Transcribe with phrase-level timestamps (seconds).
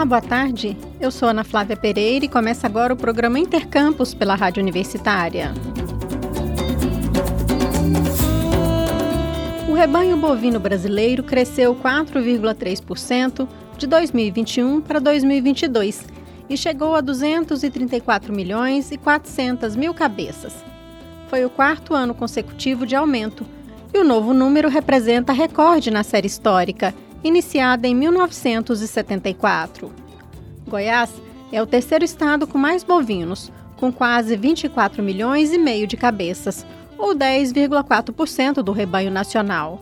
[0.00, 0.78] Olá, boa tarde.
[0.98, 5.52] Eu sou Ana Flávia Pereira e começa agora o programa Intercampus pela Rádio Universitária.
[9.68, 16.06] O rebanho bovino brasileiro cresceu 4,3% de 2021 para 2022
[16.48, 20.64] e chegou a 234 milhões e 400 mil cabeças.
[21.28, 23.44] Foi o quarto ano consecutivo de aumento
[23.92, 29.92] e o novo número representa recorde na série histórica, iniciada em 1974.
[30.66, 31.10] Goiás
[31.52, 36.64] é o terceiro estado com mais bovinos, com quase 24 milhões e meio de cabeças,
[36.96, 39.80] ou 10,4% do rebanho nacional.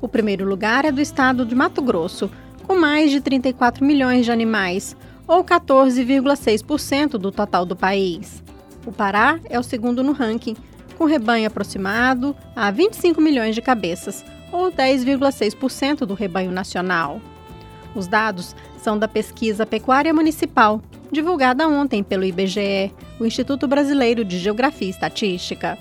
[0.00, 2.30] O primeiro lugar é do estado de Mato Grosso,
[2.66, 4.94] com mais de 34 milhões de animais,
[5.26, 8.42] ou 14,6% do total do país.
[8.86, 10.54] O Pará é o segundo no ranking,
[10.98, 14.22] com rebanho aproximado a 25 milhões de cabeças,
[14.54, 17.20] ou 10,6% do rebanho nacional.
[17.92, 20.80] Os dados são da pesquisa Pecuária Municipal,
[21.10, 25.76] divulgada ontem pelo IBGE, o Instituto Brasileiro de Geografia e Estatística.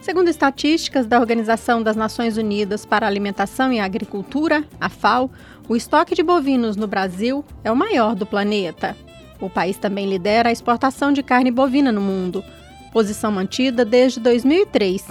[0.00, 5.30] Segundo estatísticas da Organização das Nações Unidas para a Alimentação e Agricultura, a FAO,
[5.68, 8.96] o estoque de bovinos no Brasil é o maior do planeta.
[9.40, 12.44] O país também lidera a exportação de carne bovina no mundo,
[12.92, 15.06] posição mantida desde 2003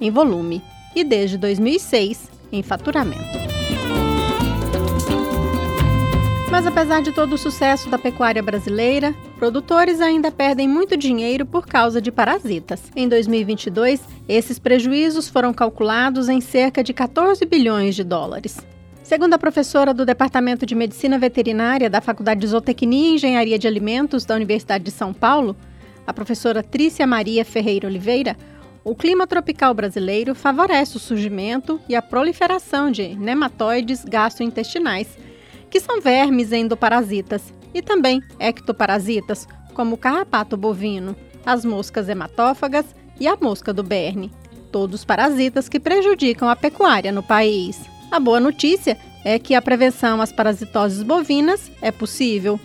[0.00, 0.62] em volume
[1.00, 3.38] e desde 2006 em faturamento.
[6.50, 11.66] Mas apesar de todo o sucesso da pecuária brasileira, produtores ainda perdem muito dinheiro por
[11.66, 12.82] causa de parasitas.
[12.96, 18.58] Em 2022, esses prejuízos foram calculados em cerca de 14 bilhões de dólares.
[19.02, 23.68] Segundo a professora do Departamento de Medicina Veterinária da Faculdade de Zootecnia e Engenharia de
[23.68, 25.54] Alimentos da Universidade de São Paulo,
[26.06, 28.36] a professora Trícia Maria Ferreira Oliveira,
[28.88, 35.06] o clima tropical brasileiro favorece o surgimento e a proliferação de nematóides gastrointestinais,
[35.68, 41.14] que são vermes endoparasitas, e também ectoparasitas, como o carrapato bovino,
[41.44, 42.86] as moscas hematófagas
[43.20, 44.32] e a mosca do berne,
[44.72, 47.78] todos parasitas que prejudicam a pecuária no país.
[48.10, 52.58] A boa notícia é que a prevenção às parasitoses bovinas é possível,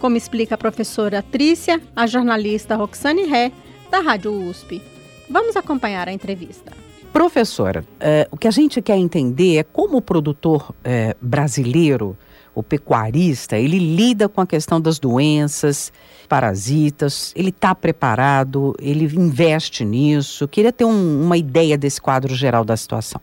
[0.00, 3.52] como explica a professora Trícia, a jornalista Roxane Ré,
[3.88, 4.97] da Rádio USP.
[5.30, 6.72] Vamos acompanhar a entrevista.
[7.12, 12.16] Professora, é, o que a gente quer entender é como o produtor é, brasileiro,
[12.54, 15.92] o pecuarista, ele lida com a questão das doenças,
[16.28, 20.46] parasitas, ele está preparado, ele investe nisso.
[20.46, 23.20] Queria ter um, uma ideia desse quadro geral da situação.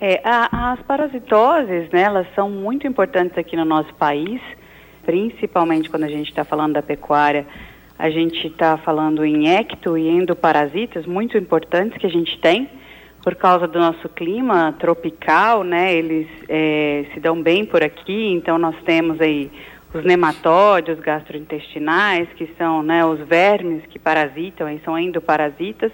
[0.00, 4.40] É, a, as parasitoses, né, elas são muito importantes aqui no nosso país
[5.04, 7.46] principalmente quando a gente está falando da pecuária,
[7.98, 12.68] a gente está falando em ecto e endoparasitas muito importantes que a gente tem
[13.22, 15.94] por causa do nosso clima tropical, né?
[15.94, 19.50] Eles é, se dão bem por aqui, então nós temos aí
[19.94, 25.92] os nematóides gastrointestinais, que são né, os vermes que parasitam, aí são endoparasitas,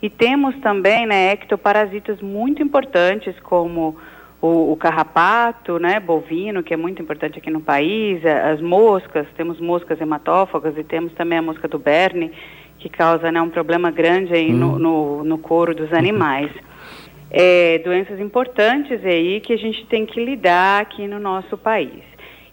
[0.00, 3.96] e temos também né, ectoparasitas muito importantes, como
[4.40, 9.60] o, o, carrapato, né, bovino, que é muito importante aqui no país, as moscas, temos
[9.60, 12.32] moscas hematófagas e temos também a mosca do berne,
[12.78, 14.56] que causa né, um problema grande aí hum.
[14.56, 16.50] no, no, no, couro dos animais.
[17.32, 22.02] É, doenças importantes aí que a gente tem que lidar aqui no nosso país.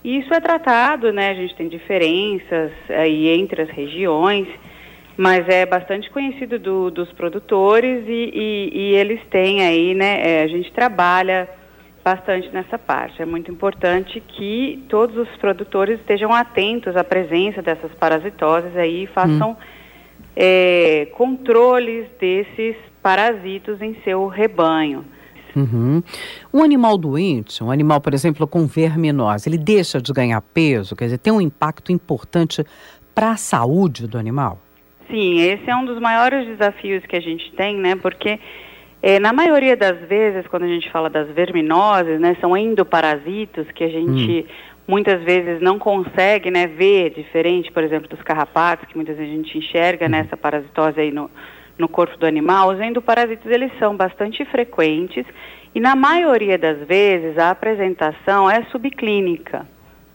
[0.04, 4.48] E isso é tratado, né, a gente tem diferenças aí entre as regiões,
[5.18, 10.44] mas é bastante conhecido do, dos produtores e, e, e, eles têm aí, né, é,
[10.44, 11.50] a gente trabalha
[12.08, 13.22] bastante nessa parte.
[13.22, 19.08] É muito importante que todos os produtores estejam atentos à presença dessas parasitoses aí e
[19.08, 19.56] façam hum.
[20.34, 25.04] é, controles desses parasitos em seu rebanho.
[25.54, 26.02] Uhum.
[26.54, 30.96] Um animal doente, um animal, por exemplo, com verminose, ele deixa de ganhar peso?
[30.96, 32.64] Quer dizer, tem um impacto importante
[33.14, 34.62] para a saúde do animal?
[35.10, 37.96] Sim, esse é um dos maiores desafios que a gente tem, né?
[37.98, 38.40] Porque
[39.02, 43.84] é, na maioria das vezes, quando a gente fala das verminoses, né, são endoparasitos que
[43.84, 44.54] a gente hum.
[44.88, 49.36] muitas vezes não consegue né, ver diferente, por exemplo, dos carrapatos, que muitas vezes a
[49.36, 50.10] gente enxerga hum.
[50.10, 51.30] nessa parasitose aí no,
[51.78, 52.70] no corpo do animal.
[52.70, 55.26] Os endoparasitos, eles são bastante frequentes
[55.76, 59.68] e na maioria das vezes a apresentação é subclínica,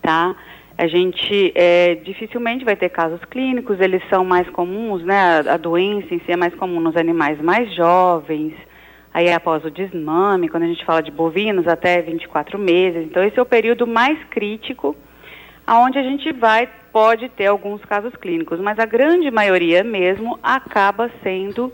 [0.02, 0.34] tá?
[0.76, 5.40] A gente é, dificilmente vai ter casos clínicos, eles são mais comuns, né?
[5.46, 8.54] A, a doença em si é mais comum nos animais mais jovens,
[9.12, 13.04] aí após o desmame, quando a gente fala de bovinos, até 24 meses.
[13.04, 14.96] Então, esse é o período mais crítico,
[15.66, 21.10] aonde a gente vai, pode ter alguns casos clínicos, mas a grande maioria mesmo acaba
[21.22, 21.72] sendo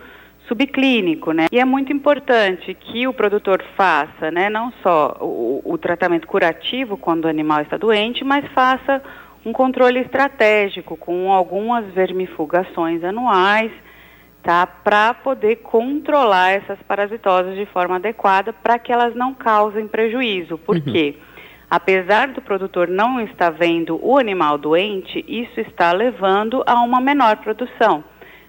[0.49, 1.47] subclínico, né?
[1.53, 6.97] E é muito importante que o produtor faça, né, não só o, o tratamento curativo
[6.97, 9.03] quando o animal está doente, mas faça
[9.45, 13.71] um controle estratégico com algumas vermifugações anuais,
[14.43, 14.67] tá?
[14.67, 20.57] Para poder controlar essas parasitoses de forma adequada para que elas não causem prejuízo.
[20.59, 20.83] Por uhum.
[20.83, 21.17] quê?
[21.71, 27.37] Apesar do produtor não estar vendo o animal doente, isso está levando a uma menor
[27.37, 28.03] produção.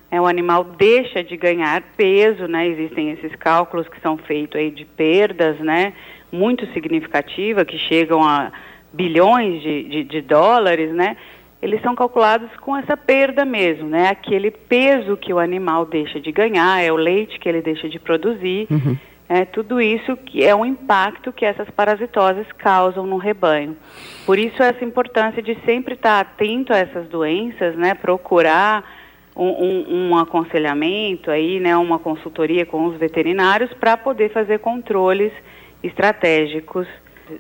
[0.10, 2.68] É, o animal deixa de ganhar peso, né?
[2.68, 5.94] Existem esses cálculos que são feitos aí de perdas, né?
[6.32, 8.52] Muito significativa, que chegam a
[8.92, 11.18] bilhões de, de, de dólares, né?
[11.62, 14.08] Eles são calculados com essa perda mesmo, né?
[14.08, 18.00] Aquele peso que o animal deixa de ganhar, é o leite que ele deixa de
[18.00, 18.68] produzir.
[18.72, 18.98] Uhum.
[19.28, 23.78] É, tudo isso que é um impacto que essas parasitoses causam no rebanho.
[24.26, 27.94] Por isso essa importância de sempre estar atento a essas doenças, né?
[27.94, 28.84] Procurar
[29.36, 31.78] um, um, um aconselhamento aí, né?
[31.78, 35.32] Uma consultoria com os veterinários para poder fazer controles
[35.84, 36.88] estratégicos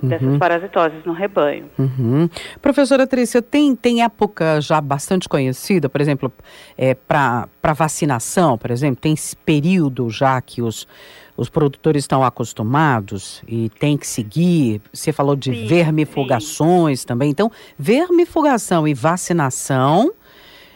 [0.02, 0.40] dessas uhum.
[0.40, 1.70] parasitoses no rebanho.
[1.78, 2.30] Uhum.
[2.62, 6.32] Professora Trícia, tem, tem época já bastante conhecida, por exemplo,
[6.78, 10.88] é, para vacinação, por exemplo, tem esse período já que os,
[11.36, 14.82] os produtores estão acostumados e tem que seguir.
[14.92, 17.08] Você falou de sim, vermifugações sim.
[17.08, 17.30] também.
[17.30, 20.12] Então, vermifugação e vacinação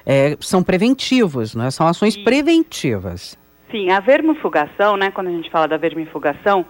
[0.05, 1.71] é, são preventivos, não é?
[1.71, 2.23] São ações sim.
[2.23, 3.37] preventivas.
[3.71, 6.63] Sim, a vermifugação, né, quando a gente fala da vermifugação,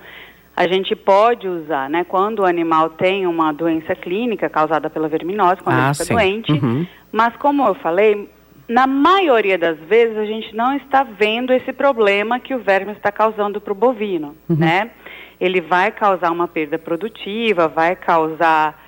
[0.56, 5.62] a gente pode usar, né, quando o animal tem uma doença clínica causada pela verminose,
[5.62, 6.52] quando ah, ele está doente.
[6.52, 6.86] Uhum.
[7.12, 8.30] Mas como eu falei,
[8.68, 13.12] na maioria das vezes a gente não está vendo esse problema que o verme está
[13.12, 14.56] causando para o bovino, uhum.
[14.56, 14.92] né?
[15.40, 18.80] Ele vai causar uma perda produtiva, vai causar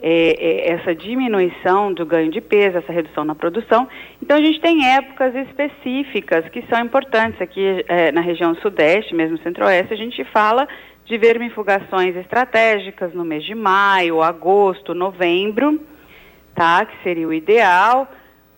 [0.00, 3.88] é, é, essa diminuição do ganho de peso, essa redução na produção.
[4.22, 9.38] Então a gente tem épocas específicas que são importantes aqui é, na região sudeste, mesmo
[9.38, 10.68] centro-oeste, a gente fala
[11.06, 15.80] de vermifugações estratégicas no mês de maio, agosto, novembro,
[16.54, 16.84] tá?
[16.84, 18.10] Que seria o ideal.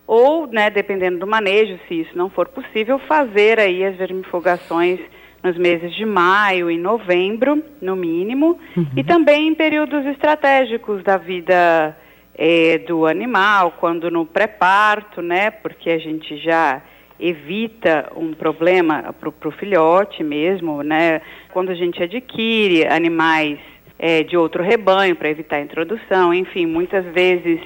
[0.05, 4.99] Ou, né, dependendo do manejo, se isso não for possível, fazer aí as vermifugações
[5.43, 8.87] nos meses de maio e novembro, no mínimo, uhum.
[8.97, 11.95] e também em períodos estratégicos da vida
[12.35, 16.81] é, do animal, quando no pré-parto, né, porque a gente já
[17.19, 21.21] evita um problema para o filhote mesmo, né?
[21.51, 23.59] Quando a gente adquire animais
[23.97, 27.59] é, de outro rebanho para evitar a introdução, enfim, muitas vezes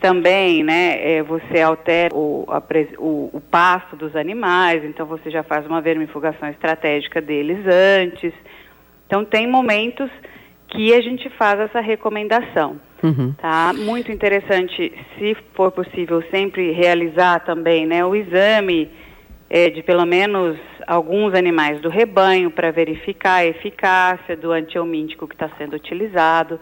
[0.00, 2.62] também, né, é, você altera o, a,
[2.98, 8.32] o, o pasto dos animais, então você já faz uma vermifugação estratégica deles antes.
[9.06, 10.10] Então tem momentos
[10.68, 12.78] que a gente faz essa recomendação.
[13.02, 13.32] Uhum.
[13.32, 13.72] Tá?
[13.72, 18.90] Muito interessante, se for possível, sempre realizar também né, o exame
[19.50, 25.34] é, de pelo menos alguns animais do rebanho para verificar a eficácia do antihelmíntico que
[25.34, 26.60] está sendo utilizado.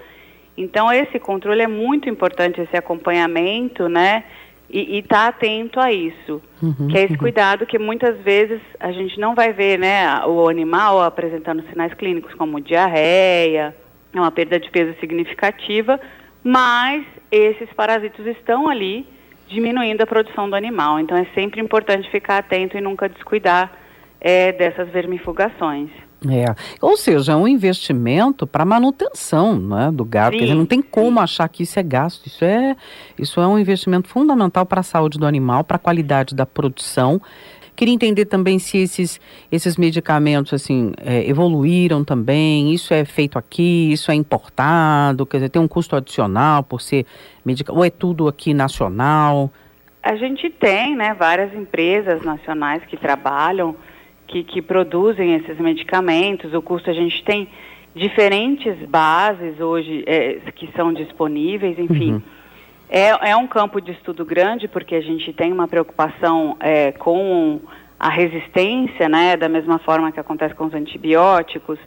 [0.56, 4.24] Então, esse controle é muito importante, esse acompanhamento, né?
[4.68, 6.42] E estar tá atento a isso.
[6.60, 7.18] Uhum, que é esse uhum.
[7.18, 10.24] cuidado que muitas vezes a gente não vai ver, né?
[10.26, 13.76] O animal apresentando sinais clínicos como diarreia,
[14.12, 16.00] uma perda de peso significativa,
[16.46, 19.04] mas esses parasitos estão ali
[19.48, 21.00] diminuindo a produção do animal.
[21.00, 23.72] Então é sempre importante ficar atento e nunca descuidar
[24.20, 25.90] é, dessas vermifugações.
[26.30, 30.34] É, ou seja, é um investimento para manutenção né, do gado.
[30.34, 31.24] Sim, Quer dizer, não tem como sim.
[31.24, 32.26] achar que isso é gasto.
[32.26, 32.76] Isso é,
[33.18, 37.20] isso é um investimento fundamental para a saúde do animal, para a qualidade da produção.
[37.76, 39.20] Queria entender também se esses,
[39.52, 42.72] esses medicamentos assim é, evoluíram também.
[42.72, 47.04] Isso é feito aqui, isso é importado, quer dizer, tem um custo adicional por ser
[47.44, 49.52] medicamento, ou é tudo aqui nacional?
[50.02, 53.76] A gente tem, né, várias empresas nacionais que trabalham,
[54.26, 56.54] que, que produzem esses medicamentos.
[56.54, 57.48] O custo a gente tem
[57.94, 62.12] diferentes bases hoje é, que são disponíveis, enfim.
[62.14, 62.22] Uhum.
[62.88, 67.60] É, é um campo de estudo grande, porque a gente tem uma preocupação é, com
[67.98, 71.78] a resistência, né, da mesma forma que acontece com os antibióticos.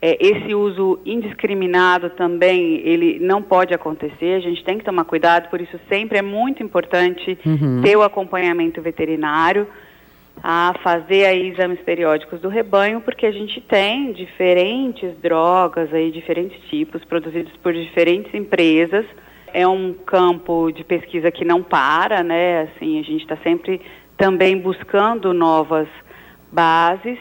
[0.00, 5.48] É, esse uso indiscriminado também, ele não pode acontecer, a gente tem que tomar cuidado,
[5.48, 7.82] por isso sempre é muito importante uhum.
[7.82, 9.68] ter o acompanhamento veterinário,
[10.42, 16.58] a fazer aí exames periódicos do rebanho, porque a gente tem diferentes drogas aí, diferentes
[16.68, 19.04] tipos, produzidos por diferentes empresas,
[19.52, 22.62] é um campo de pesquisa que não para, né?
[22.62, 23.80] Assim, a gente está sempre
[24.16, 25.88] também buscando novas
[26.50, 27.18] bases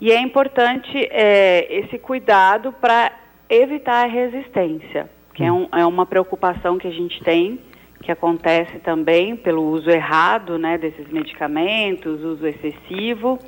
[0.00, 3.12] e é importante é, esse cuidado para
[3.48, 7.60] evitar a resistência, que é, um, é uma preocupação que a gente tem,
[8.02, 13.38] que acontece também pelo uso errado, né, desses medicamentos, uso excessivo.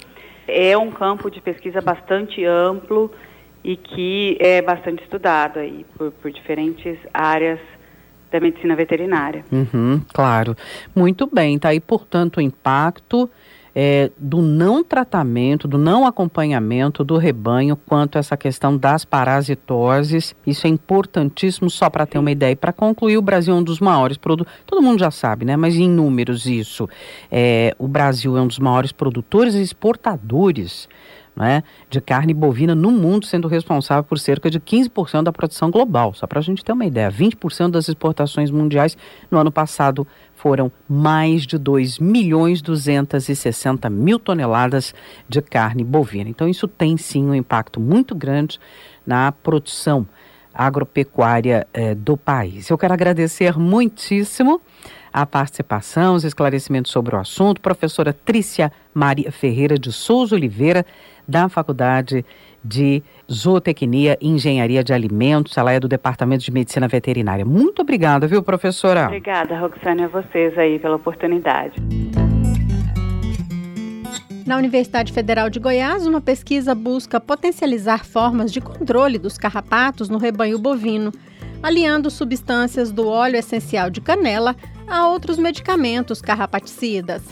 [0.47, 3.11] É um campo de pesquisa bastante amplo
[3.64, 7.59] e que é bastante estudado aí por, por diferentes áreas
[8.31, 9.45] da medicina veterinária.
[9.50, 10.57] Uhum, claro.
[10.95, 13.31] Muito bem, tá aí, portanto, o impacto
[13.75, 20.35] é, do não tratamento, do não acompanhamento do rebanho quanto a essa questão das parasitoses.
[20.47, 22.54] Isso é importantíssimo só para ter uma ideia.
[22.54, 25.57] Para concluir, o Brasil é um dos maiores produtores, todo mundo já sabe, né?
[25.57, 26.88] Mas em números isso.
[27.31, 30.88] É, o Brasil é um dos maiores produtores e exportadores
[31.37, 36.14] né, de carne bovina no mundo, sendo responsável por cerca de 15% da produção global.
[36.14, 38.97] Só para a gente ter uma ideia, 20% das exportações mundiais
[39.31, 44.95] no ano passado foram mais de 2 milhões 260 mil toneladas
[45.29, 46.29] de carne bovina.
[46.29, 48.61] Então isso tem sim um impacto muito grande
[49.07, 50.07] na produção
[50.53, 52.71] agropecuária eh, do país.
[52.71, 54.61] Eu quero agradecer muitíssimo
[55.14, 57.61] a participação, os esclarecimentos sobre o assunto.
[57.61, 60.85] Professora Trícia Maria Ferreira de Souza Oliveira,
[61.26, 62.25] da Faculdade
[62.62, 65.57] de Zootecnia e Engenharia de Alimentos.
[65.57, 67.45] Ela é do Departamento de Medicina Veterinária.
[67.45, 69.07] Muito obrigada, viu, professora?
[69.07, 71.75] Obrigada, Roxane, a vocês aí pela oportunidade.
[74.47, 80.19] Na Universidade Federal de Goiás, uma pesquisa busca potencializar formas de controle dos carrapatos no
[80.19, 81.11] rebanho bovino,
[81.62, 84.54] aliando substâncias do óleo essencial de canela
[84.87, 87.23] a outros medicamentos carrapaticidas.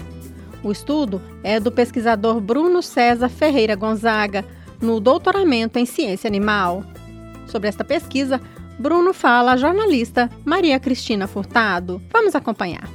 [0.63, 4.45] O estudo é do pesquisador Bruno César Ferreira Gonzaga,
[4.81, 6.85] no doutoramento em ciência animal.
[7.49, 8.41] Sobre esta pesquisa,
[8.79, 12.01] Bruno fala a jornalista Maria Cristina Furtado.
[12.13, 12.89] Vamos acompanhar.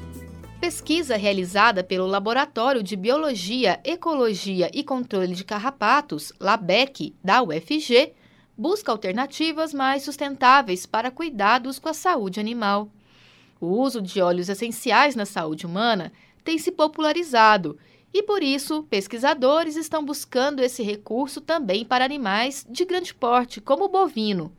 [0.61, 8.13] Pesquisa realizada pelo Laboratório de Biologia, Ecologia e Controle de Carrapatos, LABEC, da UFG,
[8.57, 12.89] busca alternativas mais sustentáveis para cuidados com a saúde animal.
[13.59, 16.11] O uso de óleos essenciais na saúde humana
[16.47, 17.77] tem se popularizado
[18.13, 23.83] e, por isso, pesquisadores estão buscando esse recurso também para animais de grande porte, como
[23.83, 24.55] o bovino.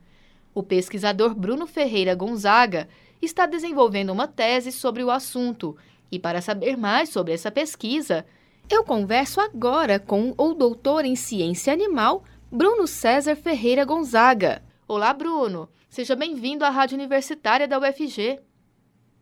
[0.53, 2.87] O pesquisador Bruno Ferreira Gonzaga
[3.19, 5.75] está desenvolvendo uma tese sobre o assunto
[6.11, 8.23] e, para saber mais sobre essa pesquisa,
[8.69, 14.61] eu converso agora com o doutor em ciência animal, Bruno César Ferreira Gonzaga.
[14.87, 15.67] Olá, Bruno.
[15.89, 18.39] Seja bem-vindo à Rádio Universitária da UFG.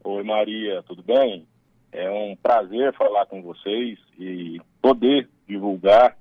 [0.03, 1.47] Oi, Maria, tudo bem?
[1.91, 6.17] É um prazer falar com vocês e poder divulgar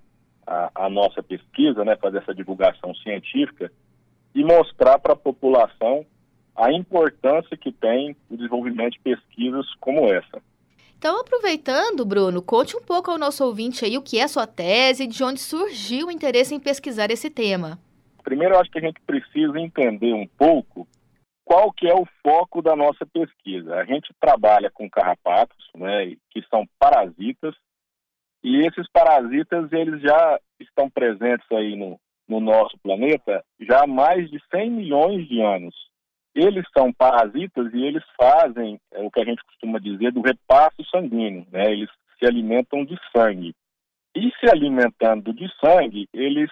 [0.47, 3.71] a, a nossa pesquisa, né, fazer essa divulgação científica
[4.35, 6.07] e mostrar para a população
[6.55, 10.41] a importância que tem o desenvolvimento de pesquisas como essa.
[10.99, 15.05] Então, aproveitando, Bruno, conte um pouco ao nosso ouvinte aí o que é sua tese
[15.05, 17.79] e de onde surgiu o interesse em pesquisar esse tema.
[18.25, 20.89] Primeiro, eu acho que a gente precisa entender um pouco
[21.47, 23.76] qual que é o foco da nossa pesquisa?
[23.76, 27.55] A gente trabalha com carrapatos, né, que são parasitas,
[28.43, 34.29] e esses parasitas eles já estão presentes aí no, no nosso planeta já há mais
[34.29, 35.75] de 100 milhões de anos.
[36.35, 40.85] Eles são parasitas e eles fazem é, o que a gente costuma dizer do repasso
[40.91, 41.73] sanguíneo, né?
[41.73, 41.88] Eles
[42.19, 43.55] se alimentam de sangue.
[44.15, 46.50] E se alimentando de sangue, eles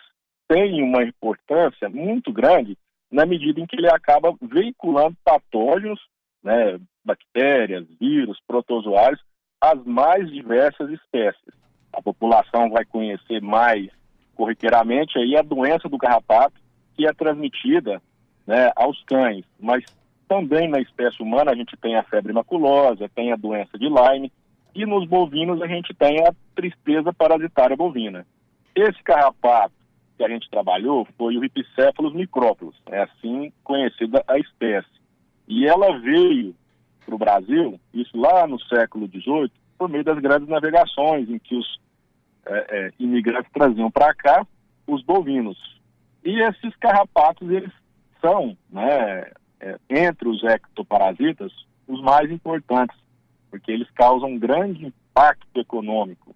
[0.49, 2.79] têm uma importância muito grande
[3.15, 6.01] na medida em que ele acaba veiculando patógenos,
[6.43, 9.23] né, bactérias, vírus, protozoários,
[9.61, 11.55] às mais diversas espécies.
[11.93, 13.89] A população vai conhecer mais
[14.35, 16.61] corriqueiramente aí a doença do carrapato,
[16.97, 18.03] que é transmitida
[18.45, 19.85] né, aos cães, mas
[20.27, 24.33] também na espécie humana a gente tem a febre maculosa, tem a doença de Lyme,
[24.75, 28.27] e nos bovinos a gente tem a tristeza parasitária bovina.
[28.75, 29.84] Esse carrapato
[30.17, 34.89] que a gente trabalhou foi o Ripicéfalos micrópolis, é assim conhecida a espécie.
[35.47, 36.55] E ela veio
[37.05, 41.57] para o Brasil, isso lá no século XVIII, por meio das grandes navegações, em que
[41.57, 41.79] os
[42.47, 44.47] é, é, imigrantes traziam para cá
[44.87, 45.59] os bovinos.
[46.25, 47.73] E esses carrapatos, eles
[48.21, 49.31] são, né,
[49.61, 51.53] é, entre os ectoparasitas,
[51.87, 52.97] os mais importantes,
[53.51, 56.35] porque eles causam um grande impacto econômico,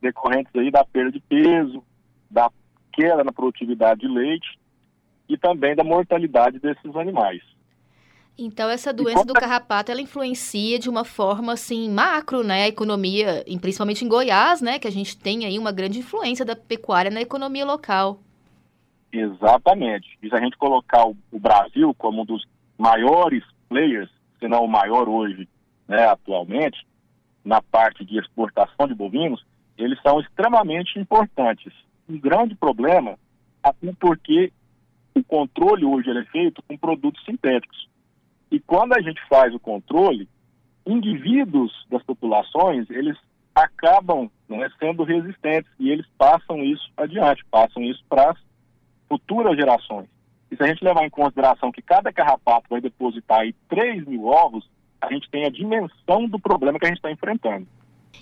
[0.00, 1.84] decorrentes aí da perda de peso,
[2.30, 2.50] da
[2.98, 4.58] queda na produtividade de leite
[5.28, 7.40] e também da mortalidade desses animais.
[8.36, 13.44] Então essa doença do carrapato ela influencia de uma forma assim macro, né, a economia,
[13.60, 17.20] principalmente em Goiás, né, que a gente tem aí uma grande influência da pecuária na
[17.20, 18.20] economia local.
[19.12, 20.18] Exatamente.
[20.22, 22.44] E se a gente colocar o, Brasil como um dos
[22.76, 25.48] maiores players, se não o maior hoje,
[25.86, 26.86] né, atualmente,
[27.44, 29.44] na parte de exportação de bovinos,
[29.76, 31.72] eles são extremamente importantes
[32.08, 33.18] um grande problema,
[33.62, 34.52] até porque
[35.14, 37.88] o controle hoje é feito com produtos sintéticos.
[38.50, 40.28] E quando a gente faz o controle,
[40.86, 43.16] indivíduos das populações, eles
[43.54, 48.38] acabam né, sendo resistentes e eles passam isso adiante, passam isso para as
[49.08, 50.08] futuras gerações.
[50.50, 54.26] E se a gente levar em consideração que cada carrapato vai depositar aí 3 mil
[54.26, 54.68] ovos,
[55.00, 57.66] a gente tem a dimensão do problema que a gente está enfrentando.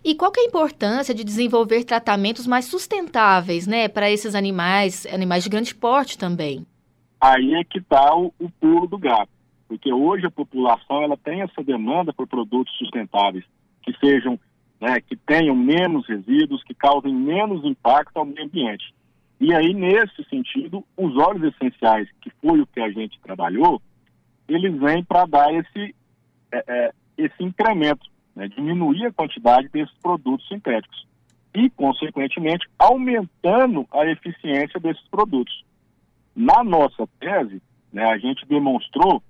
[0.05, 5.07] E qual que é a importância de desenvolver tratamentos mais sustentáveis, né, para esses animais,
[5.07, 6.67] animais de grande porte também?
[7.21, 9.31] Aí é que está o, o pulo do gato,
[9.69, 13.45] porque hoje a população ela tem essa demanda por produtos sustentáveis
[13.83, 14.38] que sejam,
[14.81, 18.95] né, que tenham menos resíduos, que causem menos impacto ao meio ambiente.
[19.41, 23.81] E aí nesse sentido, os óleos essenciais, que foi o que a gente trabalhou,
[24.49, 25.95] eles vêm para dar esse
[26.53, 31.07] é, é, esse incremento né, diminuir a quantidade desses produtos sintéticos
[31.55, 35.64] e, consequentemente, aumentando a eficiência desses produtos.
[36.35, 39.23] Na nossa tese, né, a gente demonstrou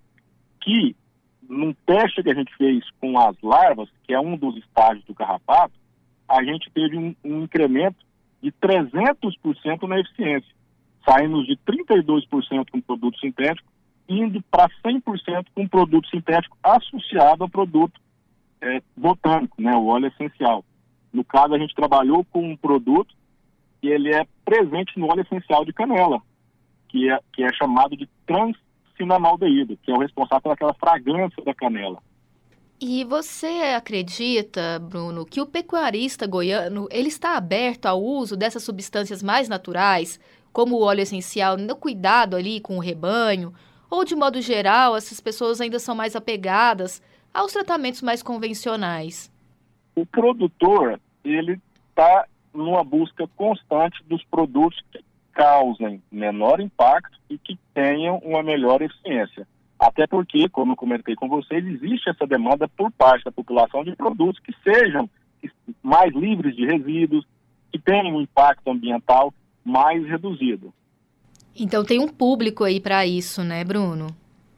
[0.60, 0.96] que,
[1.48, 5.14] num teste que a gente fez com as larvas, que é um dos estágios do
[5.14, 5.74] carrapato,
[6.28, 8.04] a gente teve um, um incremento
[8.42, 10.52] de 300% na eficiência.
[11.08, 13.68] Saímos de 32% com produto sintético,
[14.08, 18.00] indo para 100% com produto sintético associado ao produto
[18.60, 20.64] é, botânico, né, o óleo essencial.
[21.12, 23.14] No caso, a gente trabalhou com um produto
[23.80, 26.20] que ele é presente no óleo essencial de canela,
[26.88, 31.98] que é, que é chamado de transcinamaldeído, que é o responsável pelaquela fragrância da canela.
[32.78, 39.22] E você acredita, Bruno, que o pecuarista goiano ele está aberto ao uso dessas substâncias
[39.22, 40.20] mais naturais,
[40.52, 43.54] como o óleo essencial, no cuidado ali com o rebanho,
[43.88, 47.00] ou de modo geral essas pessoas ainda são mais apegadas
[47.36, 49.30] aos tratamentos mais convencionais?
[49.94, 57.58] O produtor, ele está numa busca constante dos produtos que causem menor impacto e que
[57.74, 59.46] tenham uma melhor eficiência.
[59.78, 63.94] Até porque, como eu comentei com vocês, existe essa demanda por parte da população de
[63.94, 65.08] produtos que sejam
[65.82, 67.26] mais livres de resíduos,
[67.70, 70.72] que tenham um impacto ambiental mais reduzido.
[71.54, 74.06] Então tem um público aí para isso, né, Bruno?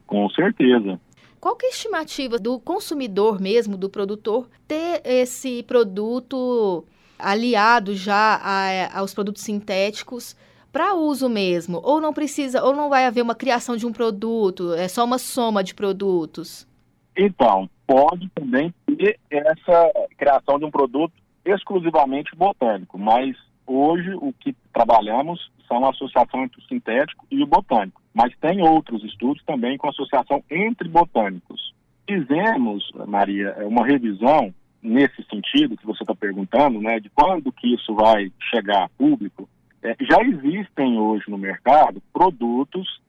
[0.07, 0.99] Com certeza.
[1.39, 6.85] Qual que é a estimativa do consumidor mesmo, do produtor, ter esse produto
[7.17, 10.35] aliado já a, aos produtos sintéticos
[10.71, 11.79] para uso mesmo?
[11.83, 15.17] Ou não precisa, ou não vai haver uma criação de um produto, é só uma
[15.17, 16.67] soma de produtos?
[17.15, 21.13] Então, pode também ter essa criação de um produto
[21.45, 23.35] exclusivamente botânico, mas
[23.69, 28.01] hoje o que trabalhamos são a associação entre o sintético e o botânico.
[28.13, 31.73] Mas tem outros estudos também com associação entre botânicos.
[32.07, 37.93] Fizemos, Maria, uma revisão nesse sentido que você está perguntando, né, de quando que isso
[37.93, 39.47] vai chegar a público.
[39.83, 42.99] É, já existem hoje no mercado produtos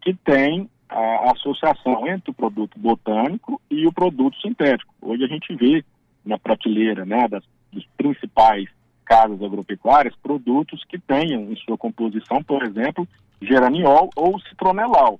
[0.00, 4.94] que têm a associação entre o produto botânico e o produto sintético.
[5.00, 5.84] Hoje a gente vê
[6.24, 8.68] na prateleira né, das, dos principais
[9.04, 13.06] casas agropecuárias produtos que tenham em sua composição, por exemplo,
[13.40, 15.18] geraniol ou citronelal,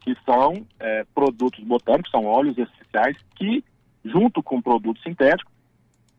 [0.00, 3.64] que são é, produtos botânicos, são óleos essenciais que,
[4.04, 5.52] junto com produtos sintéticos,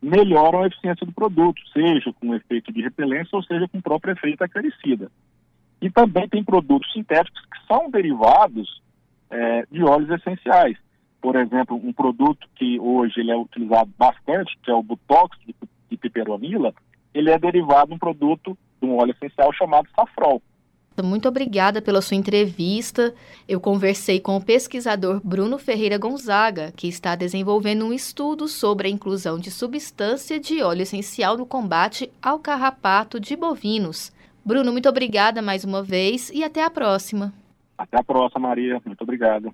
[0.02, 4.12] melhoram a eficiência do produto, seja com efeito de repelência ou seja com o próprio
[4.12, 5.10] efeito acaricida.
[5.80, 8.82] E também tem produtos sintéticos que são derivados
[9.30, 10.76] é, de óleos essenciais.
[11.20, 15.54] Por exemplo, um produto que hoje ele é utilizado bastante, que é o Butox de,
[15.90, 16.72] de piperonila,
[17.16, 20.42] ele é derivado de um produto, de um óleo essencial chamado safrol.
[21.02, 23.14] Muito obrigada pela sua entrevista.
[23.46, 28.90] Eu conversei com o pesquisador Bruno Ferreira Gonzaga, que está desenvolvendo um estudo sobre a
[28.90, 34.10] inclusão de substância de óleo essencial no combate ao carrapato de bovinos.
[34.44, 37.32] Bruno, muito obrigada mais uma vez e até a próxima.
[37.76, 38.80] Até a próxima, Maria.
[38.86, 39.50] Muito obrigado.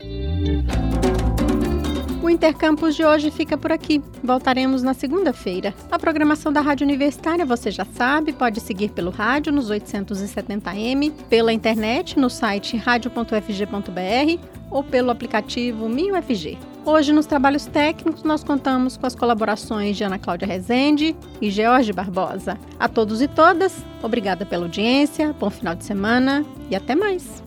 [2.22, 4.00] O Intercampus de hoje fica por aqui.
[4.22, 5.74] Voltaremos na segunda-feira.
[5.90, 11.52] A programação da Rádio Universitária, você já sabe, pode seguir pelo rádio nos 870m, pela
[11.52, 14.38] internet no site radio.fg.br
[14.70, 16.58] ou pelo aplicativo MinUFG.
[16.84, 21.92] Hoje, nos trabalhos técnicos, nós contamos com as colaborações de Ana Cláudia Rezende e George
[21.92, 22.56] Barbosa.
[22.78, 27.42] A todos e todas, obrigada pela audiência, bom final de semana e até mais.